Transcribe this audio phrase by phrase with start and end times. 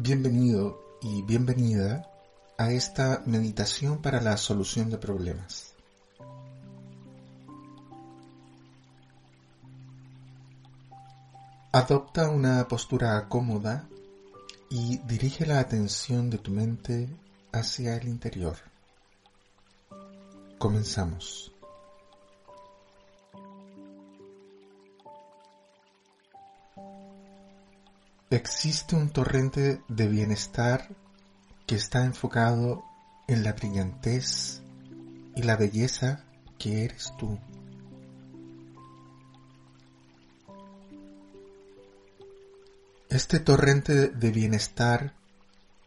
[0.00, 2.08] Bienvenido y bienvenida
[2.56, 5.74] a esta meditación para la solución de problemas.
[11.72, 13.88] Adopta una postura cómoda
[14.70, 17.08] y dirige la atención de tu mente
[17.50, 18.56] hacia el interior.
[20.58, 21.50] Comenzamos.
[28.30, 30.94] Existe un torrente de bienestar
[31.66, 32.84] que está enfocado
[33.26, 34.60] en la brillantez
[35.34, 36.26] y la belleza
[36.58, 37.38] que eres tú.
[43.08, 45.14] Este torrente de bienestar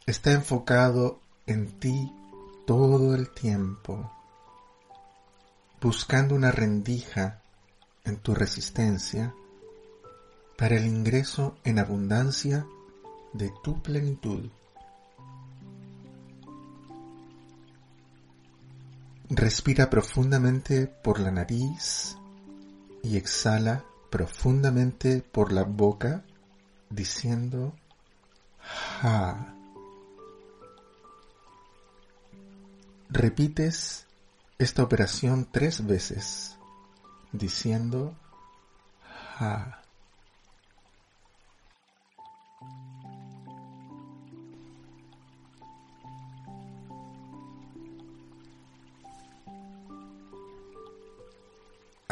[0.08, 2.12] está enfocado en ti
[2.66, 4.12] todo el tiempo,
[5.80, 7.40] buscando una rendija
[8.04, 9.36] en tu resistencia
[10.62, 12.68] para el ingreso en abundancia
[13.34, 14.48] de tu plenitud.
[19.28, 22.16] Respira profundamente por la nariz
[23.02, 26.24] y exhala profundamente por la boca
[26.92, 27.74] diciendo
[28.60, 29.56] ja.
[33.10, 34.06] Repites
[34.60, 36.56] esta operación tres veces
[37.32, 38.14] diciendo
[39.40, 39.81] ja.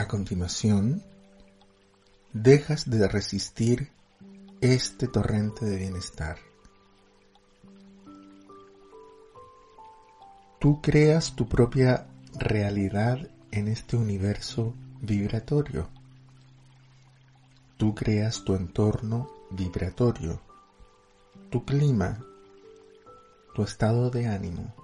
[0.09, 1.01] Continuación,
[2.33, 3.91] dejas de resistir
[4.59, 6.37] este torrente de bienestar.
[10.59, 15.87] Tú creas tu propia realidad en este universo vibratorio.
[17.77, 20.41] Tú creas tu entorno vibratorio,
[21.49, 22.19] tu clima,
[23.55, 24.78] tu estado de ánimo.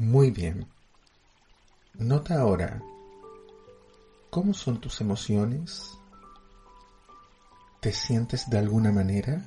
[0.00, 0.66] Muy bien.
[1.98, 2.82] Nota ahora,
[4.30, 5.98] ¿cómo son tus emociones?
[7.80, 9.44] ¿Te sientes de alguna manera?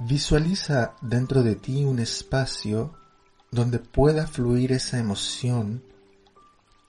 [0.00, 2.94] Visualiza dentro de ti un espacio
[3.50, 5.82] donde pueda fluir esa emoción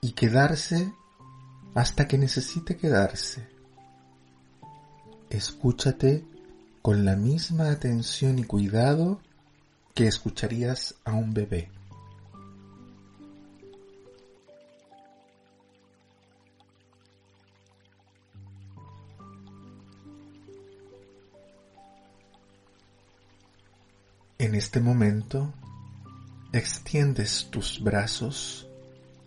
[0.02, 0.92] y quedarse
[1.74, 3.48] hasta que necesite quedarse.
[5.30, 6.37] Escúchate
[6.88, 9.20] con la misma atención y cuidado
[9.94, 11.70] que escucharías a un bebé.
[24.38, 25.52] En este momento,
[26.54, 28.66] extiendes tus brazos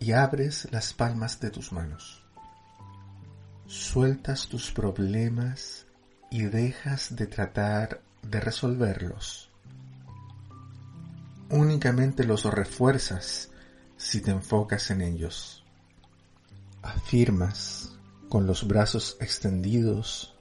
[0.00, 2.24] y abres las palmas de tus manos.
[3.68, 5.86] Sueltas tus problemas
[6.32, 9.50] y dejas de tratar de resolverlos.
[11.50, 13.50] Únicamente los refuerzas
[13.98, 15.62] si te enfocas en ellos.
[16.80, 17.98] Afirmas
[18.30, 20.34] con los brazos extendidos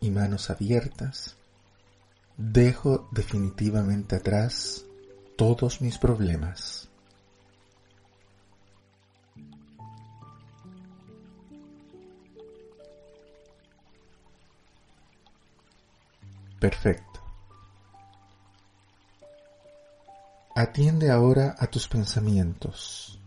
[0.00, 1.36] y manos abiertas,
[2.36, 4.84] dejo definitivamente atrás
[5.36, 6.88] todos mis problemas.
[16.66, 17.20] Perfecto.
[20.56, 23.20] Atiende ahora a tus pensamientos.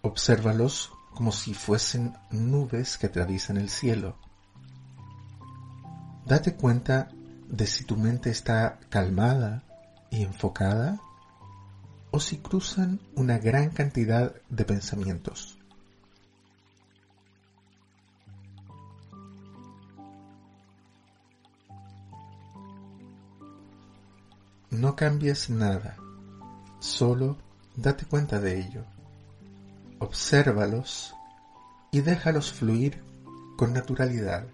[0.00, 4.16] Obsérvalos como si fuesen nubes que atraviesan el cielo.
[6.24, 7.10] Date cuenta
[7.46, 9.64] de si tu mente está calmada
[10.10, 10.98] y enfocada
[12.10, 15.57] o si cruzan una gran cantidad de pensamientos.
[24.78, 25.96] No cambies nada,
[26.78, 27.36] solo
[27.74, 28.84] date cuenta de ello.
[29.98, 31.16] Obsérvalos
[31.90, 33.02] y déjalos fluir
[33.56, 34.46] con naturalidad.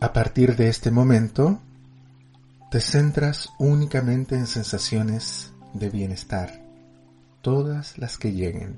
[0.00, 1.60] A partir de este momento,
[2.72, 6.67] te centras únicamente en sensaciones de bienestar
[7.48, 8.76] todas las que lleguen.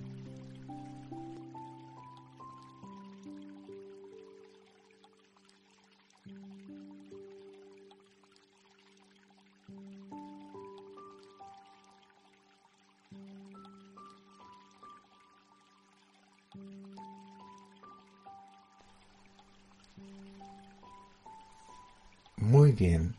[22.36, 23.16] Muy bien.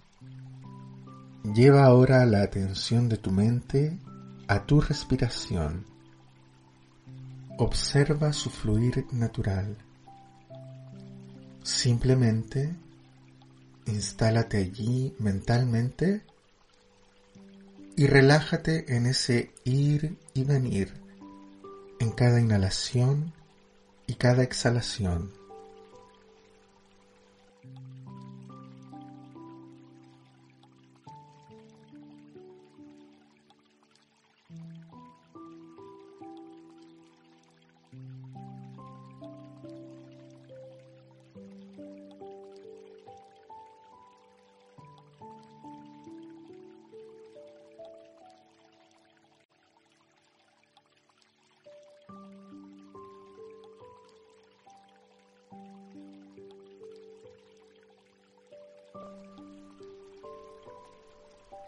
[1.54, 4.00] Lleva ahora la atención de tu mente
[4.48, 5.86] a tu respiración.
[7.58, 9.78] Observa su fluir natural.
[11.64, 12.76] Simplemente
[13.86, 16.22] instálate allí mentalmente
[17.96, 20.94] y relájate en ese ir y venir
[22.00, 23.34] en cada inhalación
[24.08, 25.41] y cada exhalación.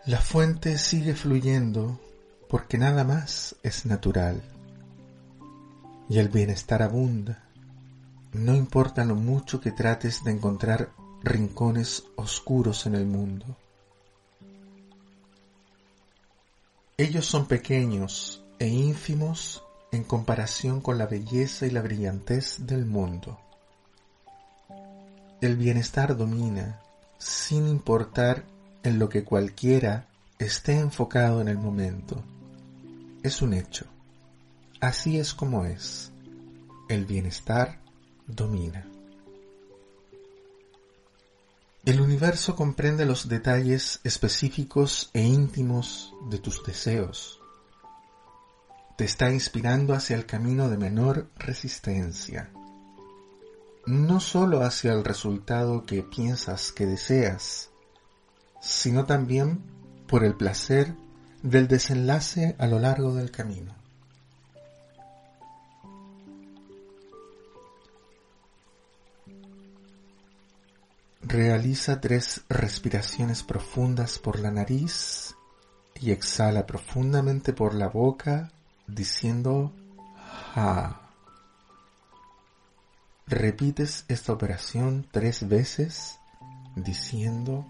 [0.06, 1.98] La fuente sigue fluyendo
[2.54, 4.40] porque nada más es natural
[6.08, 7.46] y el bienestar abunda.
[8.32, 10.92] No importa lo mucho que trates de encontrar
[11.24, 13.58] rincones oscuros en el mundo.
[16.96, 23.40] Ellos son pequeños e ínfimos en comparación con la belleza y la brillantez del mundo.
[25.42, 26.80] El bienestar domina
[27.18, 28.44] sin importar
[28.84, 30.08] en lo que cualquiera
[30.38, 32.24] esté enfocado en el momento.
[33.24, 33.86] Es un hecho.
[34.82, 36.12] Así es como es.
[36.90, 37.80] El bienestar
[38.28, 38.86] domina.
[41.86, 47.40] El universo comprende los detalles específicos e íntimos de tus deseos.
[48.98, 52.52] Te está inspirando hacia el camino de menor resistencia.
[53.86, 57.70] No solo hacia el resultado que piensas que deseas,
[58.62, 59.64] sino también
[60.08, 60.94] por el placer
[61.44, 63.76] del desenlace a lo largo del camino.
[71.22, 75.36] Realiza tres respiraciones profundas por la nariz
[76.00, 78.52] y exhala profundamente por la boca
[78.88, 79.74] diciendo
[80.54, 81.02] ja.
[83.26, 86.20] Repites esta operación tres veces
[86.76, 87.66] diciendo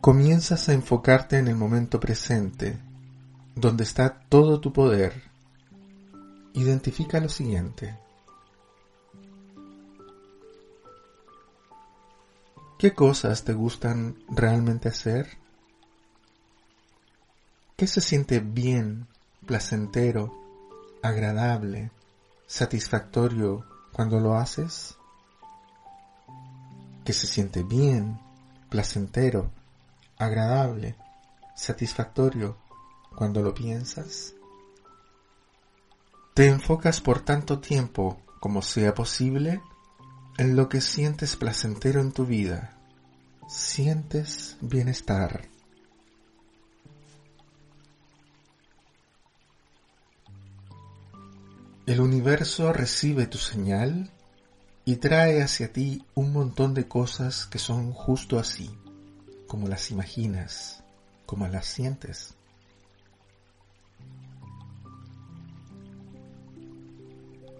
[0.00, 2.78] Comienzas a enfocarte en el momento presente,
[3.54, 5.24] donde está todo tu poder.
[6.54, 7.98] Identifica lo siguiente.
[12.78, 15.36] ¿Qué cosas te gustan realmente hacer?
[17.76, 19.06] ¿Qué se siente bien,
[19.44, 20.32] placentero,
[21.02, 21.90] agradable,
[22.46, 24.96] satisfactorio cuando lo haces?
[27.04, 28.18] ¿Qué se siente bien,
[28.70, 29.50] placentero,
[30.20, 30.96] agradable,
[31.56, 32.56] satisfactorio
[33.16, 34.34] cuando lo piensas?
[36.34, 39.60] ¿Te enfocas por tanto tiempo como sea posible
[40.40, 42.72] en lo que sientes placentero en tu vida,
[43.46, 45.48] sientes bienestar.
[51.84, 54.10] El universo recibe tu señal
[54.86, 58.70] y trae hacia ti un montón de cosas que son justo así,
[59.50, 60.80] como las imaginas,
[61.26, 62.34] como las sientes.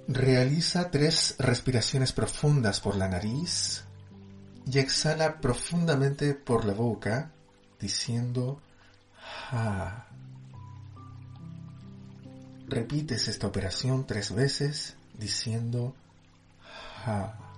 [0.07, 3.83] Realiza tres respiraciones profundas por la nariz
[4.71, 7.33] y exhala profundamente por la boca
[7.81, 8.63] diciendo
[9.51, 10.07] ja.
[12.69, 15.97] Repites esta operación tres veces diciendo
[17.05, 17.50] ja.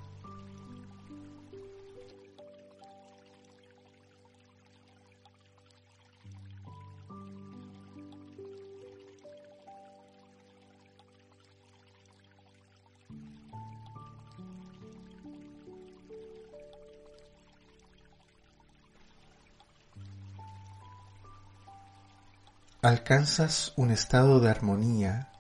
[22.82, 25.30] Alcanzas un estado de armonía,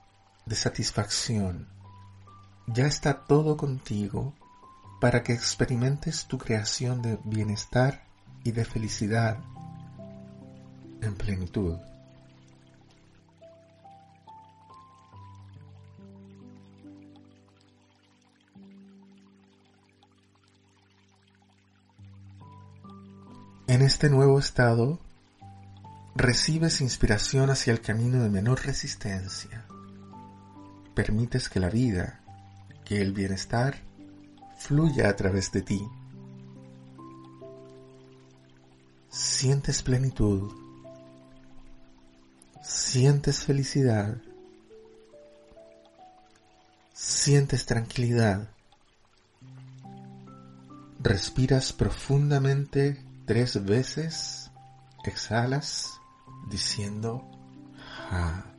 [0.46, 1.66] de satisfacción.
[2.68, 4.32] Ya está todo contigo
[5.00, 8.04] para que experimentes tu creación de bienestar
[8.44, 9.38] y de felicidad
[11.00, 11.78] en plenitud.
[23.66, 25.00] En este nuevo estado,
[26.22, 29.66] recibes inspiración hacia el camino de menor resistencia.
[30.94, 32.20] Permites que la vida,
[32.84, 33.74] que el bienestar,
[34.56, 35.84] fluya a través de ti.
[39.08, 40.52] Sientes plenitud,
[42.62, 44.16] sientes felicidad,
[46.94, 48.48] sientes tranquilidad,
[51.00, 54.52] respiras profundamente tres veces,
[55.04, 55.98] exhalas
[56.46, 57.22] diciendo
[58.10, 58.51] ja.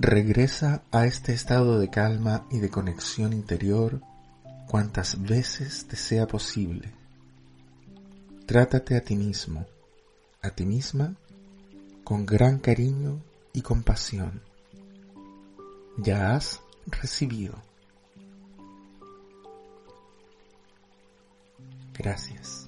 [0.00, 4.00] Regresa a este estado de calma y de conexión interior
[4.68, 6.92] cuantas veces te sea posible.
[8.46, 9.66] Trátate a ti mismo,
[10.40, 11.16] a ti misma,
[12.04, 13.20] con gran cariño
[13.52, 14.40] y compasión.
[15.96, 17.60] Ya has recibido.
[21.92, 22.67] Gracias.